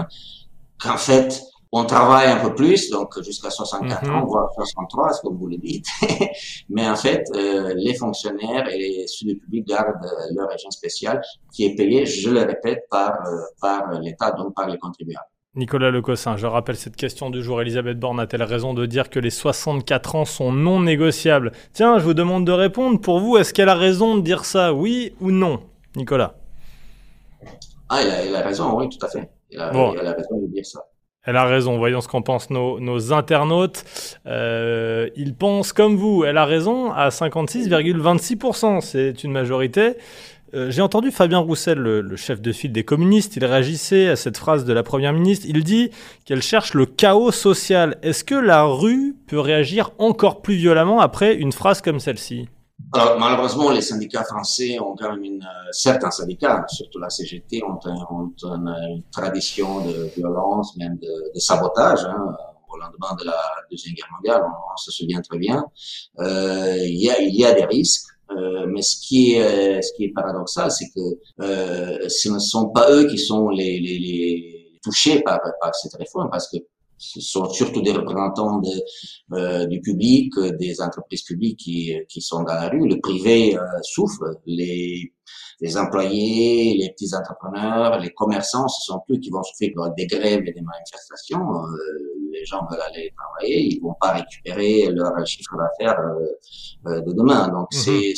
qu'en 0.81 0.97
fait, 0.97 1.29
on 1.77 1.83
travaille 1.85 2.29
un 2.29 2.39
peu 2.45 2.53
plus, 2.55 2.89
donc 2.89 3.09
jusqu'à 3.21 3.49
64 3.49 4.03
mm 4.03 4.07
-hmm. 4.07 4.15
ans, 4.15 4.25
voire 4.25 4.49
63, 4.53 5.09
comme 5.23 5.37
vous 5.41 5.47
le 5.47 5.57
dites. 5.57 5.87
Mais 6.75 6.87
en 6.93 6.95
fait, 6.95 7.23
euh, 7.35 7.73
les 7.85 7.95
fonctionnaires 8.03 8.65
et 8.73 8.77
les 8.85 9.07
sud 9.07 9.27
publics 9.41 9.67
gardent 9.73 10.07
leur 10.35 10.47
régime 10.53 10.71
spécial 10.81 11.15
qui 11.53 11.61
est 11.67 11.75
payé, 11.79 12.05
je 12.05 12.29
le 12.37 12.43
répète, 12.51 12.81
par, 12.95 13.11
euh, 13.11 13.41
par 13.65 13.81
l'État, 14.05 14.29
donc 14.39 14.49
par 14.59 14.67
les 14.71 14.79
contribuables. 14.85 15.31
Nicolas 15.55 15.89
Lecossin, 15.89 16.35
je 16.35 16.47
rappelle 16.47 16.75
cette 16.75 16.97
question 16.97 17.29
du 17.29 17.41
jour. 17.41 17.61
Elisabeth 17.61 17.97
Borne 17.97 18.19
a-t-elle 18.19 18.43
raison 18.43 18.73
de 18.73 18.85
dire 18.85 19.09
que 19.09 19.19
les 19.19 19.29
64 19.29 20.15
ans 20.15 20.25
sont 20.25 20.51
non 20.51 20.81
négociables? 20.81 21.53
Tiens, 21.71 21.97
je 21.97 22.03
vous 22.03 22.13
demande 22.13 22.45
de 22.45 22.51
répondre. 22.51 22.99
Pour 22.99 23.21
vous, 23.21 23.37
est-ce 23.37 23.53
qu'elle 23.53 23.69
a 23.69 23.75
raison 23.75 24.17
de 24.17 24.21
dire 24.21 24.43
ça, 24.43 24.73
oui 24.73 25.13
ou 25.21 25.31
non? 25.31 25.61
Nicolas? 25.95 26.35
Ah, 27.87 27.99
elle 28.01 28.35
a, 28.35 28.41
raison, 28.41 28.77
oui, 28.77 28.89
tout 28.89 29.03
à 29.05 29.09
fait. 29.09 29.29
Elle 29.55 30.07
a, 30.07 30.13
raison 30.13 30.41
de 30.41 30.47
dire 30.47 30.65
ça. 30.65 30.81
Elle 31.23 31.37
a 31.37 31.45
raison, 31.45 31.77
voyons 31.77 32.01
ce 32.01 32.07
qu'en 32.07 32.21
pensent 32.21 32.49
nos, 32.51 33.13
internautes. 33.13 33.83
Euh, 34.27 35.09
ils 35.15 35.33
pensent 35.33 35.73
comme 35.73 35.95
vous, 35.95 36.23
elle 36.23 36.37
a 36.37 36.45
raison 36.45 36.91
à 36.91 37.09
56,26%. 37.09 38.81
C'est 38.81 39.23
une 39.23 39.31
majorité. 39.31 39.93
Euh, 40.53 40.69
j'ai 40.69 40.81
entendu 40.81 41.11
Fabien 41.11 41.39
Roussel, 41.39 41.79
le, 41.79 42.15
chef 42.15 42.41
de 42.41 42.51
file 42.51 42.71
des 42.71 42.83
communistes, 42.83 43.35
il 43.35 43.43
réagissait 43.43 44.07
à 44.07 44.15
cette 44.15 44.37
phrase 44.37 44.63
de 44.63 44.71
la 44.71 44.83
Première 44.83 45.11
ministre. 45.11 45.45
Il 45.49 45.63
dit 45.63 45.89
qu'elle 46.23 46.41
cherche 46.41 46.75
le 46.75 46.85
chaos 46.85 47.31
social. 47.31 47.97
Est-ce 48.03 48.23
que 48.23 48.35
la 48.35 48.63
rue 48.63 49.15
peut 49.27 49.39
réagir 49.39 49.91
encore 49.97 50.41
plus 50.41 50.55
violemment 50.55 51.01
après 51.01 51.35
une 51.35 51.51
phrase 51.51 51.81
comme 51.81 51.99
celle-ci? 51.99 52.47
Alors, 52.93 53.19
malheureusement, 53.19 53.71
les 53.71 53.81
syndicats 53.81 54.23
français 54.23 54.79
ont 54.79 54.95
quand 54.95 55.11
même 55.11 55.23
une, 55.23 55.41
euh, 55.41 55.71
certains 55.71 56.11
syndicats, 56.11 56.65
surtout 56.67 56.99
la 56.99 57.09
CGT, 57.09 57.61
ont, 57.63 57.79
une, 58.43 59.03
tradition 59.11 59.85
de 59.85 60.09
violence, 60.15 60.75
même 60.77 60.97
de, 60.97 61.39
sabotage. 61.39 62.03
Hein, 62.05 62.35
au 62.69 62.77
lendemain 62.77 63.15
de 63.19 63.25
la 63.25 63.37
deuxième 63.71 63.95
guerre 63.95 64.09
mondiale, 64.15 64.43
on, 64.43 64.77
se 64.77 64.91
souvient 64.91 65.21
très 65.21 65.37
bien. 65.37 65.65
Euh, 66.19 66.77
il, 66.79 67.01
y 67.01 67.09
a, 67.09 67.21
il 67.21 67.35
y 67.35 67.45
a 67.45 67.53
des 67.53 67.65
risques. 67.65 68.07
Euh, 68.31 68.65
mais 68.67 68.81
ce 68.81 68.97
qui 68.99 69.33
est, 69.33 69.81
ce 69.81 69.93
qui 69.93 70.05
est 70.05 70.13
paradoxal, 70.13 70.71
c'est 70.71 70.89
que 70.95 71.19
euh, 71.41 72.09
ce 72.09 72.29
ne 72.29 72.39
sont 72.39 72.69
pas 72.69 72.91
eux 72.91 73.05
qui 73.07 73.19
sont 73.19 73.49
les, 73.49 73.79
les, 73.79 73.99
les 73.99 74.79
touchés 74.83 75.21
par, 75.21 75.39
par 75.61 75.75
cette 75.75 75.93
réforme, 75.93 76.29
parce 76.31 76.49
que 76.49 76.57
ce 76.97 77.21
sont 77.21 77.49
surtout 77.49 77.81
des 77.81 77.91
représentants 77.91 78.59
de, 78.59 78.71
euh, 79.33 79.65
du 79.65 79.81
public, 79.81 80.33
des 80.59 80.81
entreprises 80.81 81.23
publiques 81.23 81.59
qui, 81.59 81.93
qui 82.07 82.21
sont 82.21 82.43
dans 82.43 82.53
la 82.53 82.69
rue. 82.69 82.87
Le 82.87 82.99
privé 82.99 83.57
euh, 83.57 83.61
souffre. 83.83 84.39
Les, 84.45 85.11
les 85.61 85.77
employés, 85.77 86.77
les 86.77 86.89
petits 86.91 87.15
entrepreneurs, 87.15 87.99
les 87.99 88.11
commerçants, 88.11 88.67
ce 88.67 88.85
sont 88.85 89.01
eux 89.09 89.17
qui 89.17 89.29
vont 89.29 89.43
souffrir 89.43 89.71
des 89.97 90.05
grèves 90.07 90.43
et 90.45 90.51
des 90.51 90.61
manifestations. 90.61 91.39
Euh, 91.39 91.69
les 92.31 92.45
gens 92.45 92.65
veulent 92.69 92.81
aller 92.81 93.13
travailler, 93.15 93.75
ils 93.75 93.81
vont 93.81 93.95
pas 93.99 94.13
récupérer 94.13 94.91
leur 94.91 95.13
chiffre 95.25 95.55
d'affaires 95.57 95.99
euh, 96.87 97.01
de 97.01 97.13
demain. 97.13 97.47
Donc 97.47 97.67
mhm. 97.73 97.79
c'est 97.79 98.13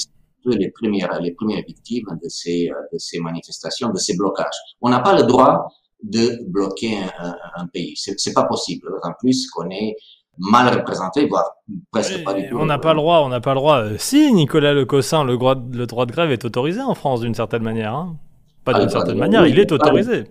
les 0.45 0.71
premières 0.71 1.19
les 1.21 1.33
premières 1.33 1.63
victimes 1.67 2.17
de 2.23 2.29
ces 2.29 2.69
de 2.93 2.97
ces 2.97 3.19
manifestations, 3.19 3.89
de 3.89 3.97
ces 3.97 4.15
blocages. 4.15 4.59
On 4.81 4.89
n'a 4.89 5.01
pas 5.01 5.15
le 5.15 5.23
droit 5.23 5.67
de 6.03 6.43
bloquer 6.47 6.97
un, 6.97 7.35
un 7.55 7.67
pays. 7.67 7.93
C'est 7.95 8.33
pas 8.33 8.43
possible. 8.43 8.87
En 9.03 9.13
plus 9.19 9.49
qu'on 9.49 9.69
est 9.69 9.95
mal 10.37 10.73
représenté, 10.73 11.27
voire 11.27 11.55
presque 11.91 12.23
pas 12.23 12.33
du 12.33 12.47
tout. 12.47 12.57
On 12.57 12.65
n'a 12.65 12.79
pas 12.79 12.93
le 12.93 12.99
droit, 12.99 13.21
on 13.23 13.29
n'a 13.29 13.41
pas 13.41 13.53
le 13.53 13.59
droit. 13.59 13.77
Euh, 13.79 13.95
si 13.97 14.31
Nicolas 14.33 14.73
Le 14.73 14.85
droit, 14.85 15.55
le 15.55 15.85
droit 15.85 16.05
de 16.05 16.11
grève 16.11 16.31
est 16.31 16.45
autorisé 16.45 16.81
en 16.81 16.95
France 16.95 17.21
d'une 17.21 17.35
certaine 17.35 17.63
manière. 17.63 17.93
Hein. 17.93 18.17
Pas 18.63 18.73
ah, 18.75 18.79
d'une 18.79 18.89
certaine 18.89 19.17
manière, 19.17 19.47
il 19.47 19.57
est 19.59 19.71
autorisé. 19.71 20.25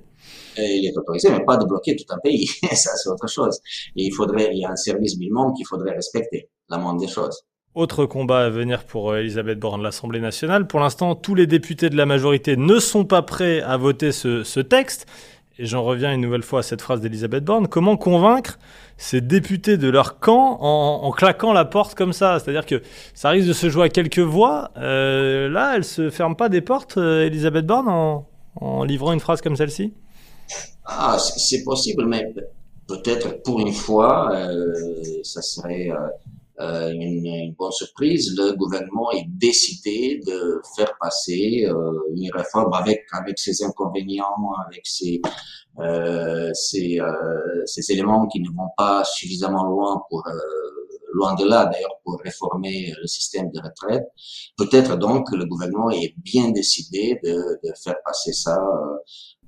il 0.58 0.86
est 0.86 0.96
autorisé, 0.96 1.30
mais 1.30 1.44
pas 1.44 1.56
de 1.56 1.64
bloquer 1.64 1.96
tout 1.96 2.04
un 2.10 2.18
pays. 2.18 2.46
Ça, 2.72 2.90
c'est 2.96 3.08
autre 3.08 3.28
chose. 3.28 3.58
Et 3.96 4.04
il 4.04 4.12
faudrait, 4.12 4.50
il 4.52 4.58
y 4.58 4.64
a 4.64 4.70
un 4.70 4.76
service 4.76 5.18
minimum 5.18 5.54
qu'il 5.54 5.66
faudrait 5.66 5.94
respecter, 5.94 6.48
la 6.68 6.78
moindre 6.78 7.00
des 7.00 7.08
choses. 7.08 7.42
Autre 7.74 8.06
combat 8.06 8.46
à 8.46 8.48
venir 8.48 8.84
pour 8.84 9.10
euh, 9.10 9.18
Elisabeth 9.18 9.58
Borne 9.58 9.80
de 9.80 9.84
l'Assemblée 9.84 10.20
nationale. 10.20 10.66
Pour 10.66 10.80
l'instant, 10.80 11.14
tous 11.14 11.34
les 11.34 11.46
députés 11.46 11.90
de 11.90 11.96
la 11.96 12.06
majorité 12.06 12.56
ne 12.56 12.78
sont 12.78 13.04
pas 13.04 13.20
prêts 13.20 13.60
à 13.60 13.76
voter 13.76 14.12
ce, 14.12 14.44
ce 14.44 14.60
texte 14.60 15.06
et 15.58 15.64
j'en 15.64 15.82
reviens 15.82 16.12
une 16.12 16.20
nouvelle 16.20 16.42
fois 16.42 16.60
à 16.60 16.62
cette 16.62 16.82
phrase 16.82 17.00
d'Elisabeth 17.00 17.44
Borne, 17.44 17.66
comment 17.66 17.96
convaincre 17.96 18.58
ces 18.98 19.20
députés 19.20 19.78
de 19.78 19.88
leur 19.88 20.18
camp 20.18 20.58
en, 20.60 21.10
claquant 21.12 21.52
la 21.52 21.64
porte 21.64 21.94
comme 21.94 22.12
ça? 22.12 22.38
C'est-à-dire 22.38 22.66
que 22.66 22.82
ça 23.14 23.30
risque 23.30 23.48
de 23.48 23.52
se 23.54 23.70
jouer 23.70 23.84
à 23.84 23.88
quelques 23.88 24.18
voix. 24.18 24.70
Euh, 24.76 25.48
là, 25.48 25.74
elle 25.76 25.84
se 25.84 26.10
ferme 26.10 26.36
pas 26.36 26.48
des 26.48 26.60
portes, 26.60 26.98
euh, 26.98 27.26
Elisabeth 27.26 27.66
Borne, 27.66 27.88
en, 27.88 28.84
livrant 28.84 29.12
une 29.12 29.20
phrase 29.20 29.40
comme 29.40 29.56
celle-ci? 29.56 29.94
Ah, 30.84 31.16
c'est 31.18 31.64
possible, 31.64 32.06
mais 32.06 32.32
peut-être 32.86 33.42
pour 33.42 33.60
une 33.60 33.72
fois, 33.72 34.34
euh, 34.34 34.74
ça 35.22 35.40
serait 35.40 35.90
euh, 36.60 36.90
une, 36.90 37.26
une, 37.26 37.54
bonne 37.54 37.72
surprise, 37.72 38.34
le 38.36 38.52
gouvernement 38.56 39.10
est 39.12 39.26
décidé 39.28 40.20
de 40.26 40.60
faire 40.74 40.92
passer 41.00 41.66
euh, 41.68 41.92
une 42.14 42.30
réforme 42.32 42.72
avec 42.72 43.04
avec 43.12 43.38
ses 43.38 43.62
inconvénients, 43.62 44.52
avec 44.66 44.86
ses 44.86 45.20
euh, 45.78 46.50
ces, 46.54 46.98
euh, 46.98 47.62
ces 47.66 47.92
éléments 47.92 48.26
qui 48.28 48.40
ne 48.40 48.48
vont 48.48 48.70
pas 48.76 49.04
suffisamment 49.04 49.64
loin 49.64 50.02
pour 50.08 50.26
loin 51.16 51.34
de 51.34 51.44
là 51.44 51.66
d'ailleurs 51.66 51.98
pour 52.04 52.20
réformer 52.22 52.92
le 53.00 53.06
système 53.06 53.50
de 53.50 53.60
retraite. 53.60 54.04
Peut-être 54.56 54.96
donc 54.96 55.30
que 55.30 55.36
le 55.36 55.46
gouvernement 55.46 55.90
est 55.90 56.14
bien 56.18 56.50
décidé 56.50 57.18
de, 57.24 57.34
de 57.64 57.72
faire 57.82 57.96
passer 58.04 58.32
ça 58.32 58.58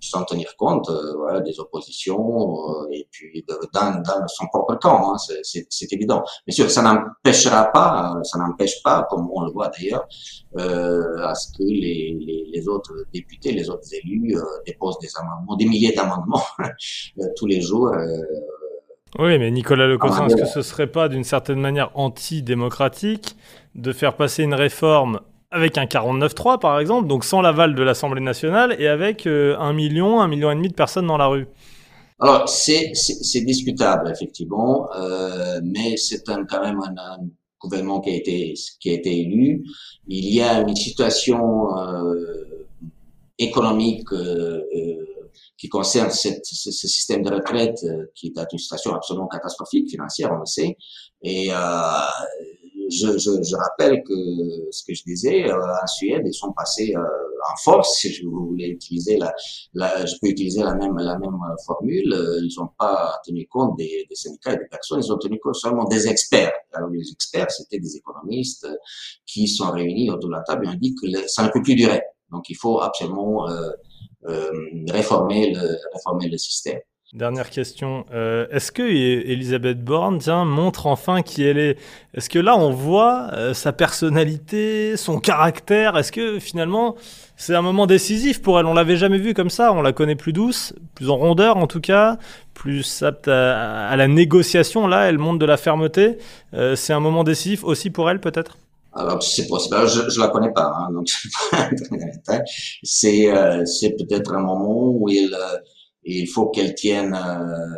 sans 0.01 0.25
tenir 0.25 0.55
compte 0.57 0.89
euh, 0.91 1.15
voilà, 1.17 1.41
des 1.41 1.59
oppositions 1.61 2.71
euh, 2.71 2.89
et 2.93 3.09
puis 3.11 3.45
dans, 3.73 4.01
dans, 4.03 4.27
son 4.29 4.47
propre 4.47 4.77
camp, 4.77 5.13
hein, 5.13 5.17
c'est 5.43 5.93
évident. 5.93 6.23
Mais 6.47 6.53
sûr, 6.53 6.71
ça 6.71 6.83
n'empêchera 6.83 7.71
pas, 7.73 8.15
ça 8.23 8.39
n'empêche 8.39 8.83
pas, 8.83 9.07
comme 9.11 9.29
on 9.33 9.43
le 9.45 9.51
voit 9.51 9.69
d'ailleurs, 9.69 10.07
euh, 10.59 11.25
à 11.25 11.35
ce 11.35 11.49
que 11.57 11.65
les, 11.65 12.17
les, 12.21 12.51
les, 12.53 12.69
autres 12.69 12.95
députés, 13.13 13.53
les 13.53 13.69
autres 13.71 13.93
élus 13.93 14.37
euh, 14.37 14.43
déposent 14.67 14.99
des 14.99 15.11
amendements, 15.17 15.57
des 15.57 15.67
milliers 15.67 15.93
d'amendements 15.93 16.43
tous 17.37 17.47
les 17.47 17.61
jours. 17.61 17.93
Oui, 19.19 19.39
mais 19.39 19.51
Nicolas 19.51 19.87
Lecossin, 19.87 20.27
est-ce 20.27 20.37
que 20.37 20.45
ce 20.47 20.63
serait 20.63 20.87
pas 20.87 21.09
d'une 21.09 21.25
certaine 21.25 21.61
manière 21.61 21.91
antidémocratique 21.95 23.37
de 23.75 23.93
faire 23.93 24.17
passer 24.17 24.43
une 24.43 24.55
réforme 24.55 25.21
avec 25.51 25.79
un 25.79 25.87
49-3 25.87 26.59
par 26.61 26.79
exemple, 26.79 27.09
donc 27.09 27.25
sans 27.25 27.41
l'aval 27.41 27.75
de 27.75 27.83
l'Assemblée 27.83 28.21
nationale 28.21 28.77
et 28.79 28.87
avec 28.87 29.27
euh, 29.27 29.57
un 29.59 29.73
million, 29.73 30.21
un 30.21 30.29
million 30.29 30.51
et 30.51 30.55
demi 30.55 30.69
de 30.69 30.75
personnes 30.75 31.07
dans 31.07 31.17
la 31.17 31.27
rue? 31.27 31.47
Alors 32.21 32.49
c'est 32.49 32.93
discutable 33.45 34.11
effectivement, 34.11 34.89
euh, 34.95 35.61
mais 35.63 35.97
c'est 35.97 36.25
quand 36.27 36.63
même 36.63 36.81
un, 36.81 37.19
gouvernement 37.61 38.01
qui 38.01 38.11
a 38.11 38.15
été 38.15 38.55
qui 38.81 38.91
a 38.91 38.93
été 38.93 39.21
élu. 39.21 39.65
Il 40.07 40.33
y 40.33 40.41
a 40.41 40.61
une 40.61 40.77
situation 40.77 41.77
euh, 41.77 42.67
économique 43.39 44.07
qui 45.59 45.69
concerne 45.69 46.11
cette, 46.11 46.47
ce, 46.47 46.71
ce, 46.71 46.87
système 46.87 47.23
de 47.23 47.35
retraite 47.35 47.79
euh, 47.85 48.07
qui 48.15 48.29
est 48.29 48.53
une 48.53 48.59
situation 48.59 48.95
absolument 48.95 49.27
catastrophique 49.27 49.91
financière, 49.91 50.31
on 50.33 50.39
le 50.39 50.47
sait, 50.47 50.77
et 51.23 51.51
je, 52.89 53.19
je, 53.19 53.43
je, 53.43 53.57
rappelle 53.57 54.03
que 54.03 54.15
ce 54.71 54.83
que 54.85 54.95
je 54.95 55.03
disais, 55.05 55.49
euh, 55.51 55.55
en 55.55 55.87
Suède, 55.87 56.23
ils 56.25 56.35
sont 56.35 56.53
passés 56.53 56.95
euh, 56.97 57.01
en 57.01 57.57
force, 57.63 57.99
si 57.99 58.13
je 58.13 58.27
voulais 58.27 58.69
utiliser 58.69 59.17
la, 59.17 59.33
la, 59.75 60.07
je 60.07 60.15
peux 60.21 60.29
utiliser 60.29 60.63
la 60.63 60.75
même, 60.75 60.97
la 60.97 61.19
même 61.19 61.37
formule. 61.67 62.13
Euh, 62.13 62.41
ils 62.43 62.55
n'ont 62.59 62.71
pas 62.79 63.21
tenu 63.27 63.47
compte 63.47 63.77
des, 63.77 64.07
des, 64.09 64.15
syndicats 64.15 64.55
et 64.55 64.59
des 64.59 64.67
personnes, 64.67 65.01
ils 65.05 65.13
ont 65.13 65.19
tenu 65.19 65.39
compte 65.39 65.57
seulement 65.57 65.85
des 65.85 66.09
experts. 66.09 66.53
Alors 66.73 66.91
les 66.91 67.11
experts, 67.11 67.51
c'était 67.51 67.79
des 67.79 67.97
économistes 67.97 68.67
qui 69.27 69.47
sont 69.49 69.71
réunis 69.71 70.11
autour 70.11 70.31
de 70.31 70.35
la 70.35 70.43
table 70.43 70.67
et 70.67 70.69
ont 70.69 70.75
dit 70.75 70.95
que 70.95 71.29
ça 71.29 71.45
ne 71.45 71.49
peut 71.51 71.63
plus 71.63 71.75
durer. 71.75 72.03
Donc 72.31 72.51
il 72.51 72.57
faut 72.57 72.81
absolument 72.81 73.49
euh, 73.49 73.53
euh, 73.53 73.73
réformer, 74.91 75.53
le, 75.55 75.77
réformer 75.95 76.29
le 76.29 76.39
système. 76.39 76.81
Dernière 77.15 77.49
question. 77.49 78.05
Euh, 78.13 78.47
est-ce 78.51 78.71
que 78.71 78.83
Elisabeth 78.83 79.83
Borne 79.83 80.19
tiens, 80.19 80.45
montre 80.45 80.87
enfin 80.87 81.23
qui 81.23 81.43
elle 81.43 81.57
est? 81.57 81.79
Est-ce 82.13 82.29
que 82.29 82.39
là, 82.39 82.55
on 82.59 82.71
voit 82.71 83.31
euh, 83.33 83.55
sa 83.55 83.73
personnalité, 83.73 84.95
son 84.99 85.19
caractère? 85.19 85.97
Est-ce 85.97 86.13
que 86.13 86.39
finalement, 86.39 86.97
c'est 87.39 87.55
un 87.55 87.63
moment 87.63 87.87
décisif 87.87 88.43
pour 88.43 88.61
elle? 88.61 88.67
On 88.67 88.75
l'avait 88.75 88.99
jamais 88.99 89.17
vue 89.17 89.33
comme 89.33 89.49
ça. 89.49 89.73
On 89.73 89.81
la 89.81 89.95
connaît 89.95 90.17
plus 90.17 90.35
douce, 90.35 90.75
plus 90.95 91.09
en 91.09 91.17
rondeur 91.17 91.57
en 91.57 91.67
tout 91.67 91.81
cas, 91.81 92.19
plus 92.53 93.03
apte 93.03 93.29
à, 93.29 93.97
la 93.97 94.07
négociation. 94.07 94.87
Là, 94.87 95.09
elle 95.09 95.17
montre 95.17 95.39
de 95.39 95.47
la 95.47 95.57
fermeté. 95.57 96.19
Euh, 96.53 96.77
c'est 96.77 96.93
un 96.93 97.01
moment 97.01 97.25
décisif 97.25 97.65
aussi 97.65 97.89
pour 97.89 98.11
elle, 98.11 98.21
peut-être? 98.21 98.59
Alors 98.93 99.23
c'est 99.23 99.47
possible. 99.47 99.77
je, 99.87 100.09
je 100.09 100.21
la 100.21 100.29
connais 100.29 100.53
pas, 100.53 100.73
hein, 100.75 100.93
donc 100.93 101.09
c'est 102.83 103.31
euh, 103.31 103.65
c'est 103.65 103.91
peut-être 103.91 104.35
un 104.35 104.41
moment 104.41 104.91
où 104.91 105.09
il 105.09 105.35
il 106.09 106.27
faut 106.27 106.49
qu'elle 106.49 106.75
tienne, 106.75 107.15
euh, 107.15 107.77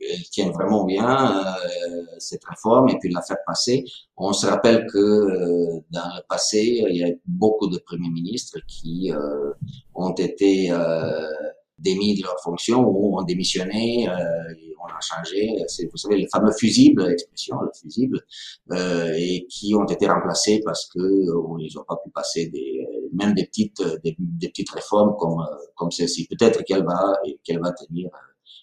elle, 0.00 0.22
tienne 0.30 0.50
vraiment 0.50 0.84
bien 0.84 1.42
euh, 1.42 2.02
cette 2.18 2.44
réforme 2.44 2.88
et 2.90 2.98
puis 2.98 3.12
la 3.12 3.22
faire 3.22 3.38
passer. 3.46 3.84
On 4.16 4.32
se 4.32 4.46
rappelle 4.46 4.86
que 4.86 4.98
euh, 4.98 5.80
dans 5.90 6.14
le 6.16 6.22
passé, 6.28 6.84
il 6.88 6.96
y 6.96 7.04
a 7.04 7.08
beaucoup 7.26 7.68
de 7.68 7.78
premiers 7.78 8.10
ministres 8.10 8.58
qui 8.66 9.10
ont 9.94 10.14
été 10.14 10.70
démis 11.78 12.16
de 12.16 12.22
leur 12.22 12.38
fonction 12.42 12.80
ou 12.80 13.18
ont 13.18 13.22
démissionné, 13.22 14.08
euh, 14.08 14.14
on 14.80 14.86
a 14.86 15.00
changé, 15.00 15.54
c'est 15.68 15.90
vous 15.90 15.96
savez 15.96 16.22
le 16.22 16.28
fameux 16.32 16.52
fusible, 16.52 17.06
l'expression 17.08 17.60
le 17.60 17.70
fusible, 17.80 18.20
euh, 18.72 19.12
et 19.16 19.46
qui 19.48 19.74
ont 19.74 19.86
été 19.86 20.06
remplacés 20.06 20.60
parce 20.64 20.86
que 20.86 21.00
euh, 21.00 21.56
ils 21.60 21.72
n'ont 21.76 21.84
pas 21.84 21.96
pu 22.04 22.10
passer 22.10 22.46
des 22.48 22.86
même 23.12 23.34
des 23.34 23.46
petites 23.46 23.82
des, 24.04 24.14
des 24.18 24.48
petites 24.48 24.70
réformes 24.70 25.16
comme 25.18 25.44
comme 25.74 25.90
celle-ci. 25.90 26.26
Peut-être 26.26 26.64
qu'elle 26.64 26.84
va 26.84 27.16
qu'elle 27.44 27.60
va 27.60 27.72
tenir 27.72 28.10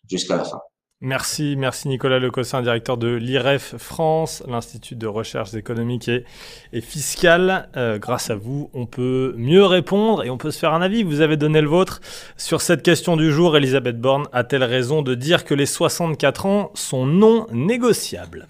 jusqu'à 0.10 0.38
la 0.38 0.44
fin. 0.44 0.62
Merci, 1.02 1.56
merci 1.58 1.90
Nicolas 1.90 2.20
Lecossin, 2.20 2.62
directeur 2.62 2.98
de 2.98 3.10
l'IREF 3.10 3.76
France, 3.78 4.42
l'Institut 4.48 4.96
de 4.96 5.08
recherche 5.08 5.54
économiques 5.54 6.10
et, 6.10 6.24
fiscales. 6.82 7.68
Euh, 7.76 8.00
grâce 8.00 8.30
à 8.30 8.36
vous, 8.36 8.70
on 8.74 8.86
peut 8.86 9.36
mieux 9.38 9.66
répondre 9.66 10.24
et 10.24 10.30
on 10.30 10.38
peut 10.38 10.52
se 10.52 10.60
faire 10.60 10.74
un 10.74 10.82
avis. 10.82 11.04
Vous 11.04 11.20
avez 11.20 11.36
donné 11.36 11.60
le 11.60 11.68
vôtre 11.68 12.00
sur 12.38 12.62
cette 12.62 12.82
question 12.82 13.18
du 13.18 13.30
jour. 13.30 13.58
Elisabeth 13.58 14.00
Borne 14.00 14.28
a-t-elle 14.32 14.64
raison 14.64 15.02
de 15.02 15.16
dire 15.16 15.44
que 15.44 15.54
les 15.54 15.66
64 15.66 16.46
ans 16.46 16.72
sont 16.76 17.06
non 17.06 17.48
négociables? 17.52 18.48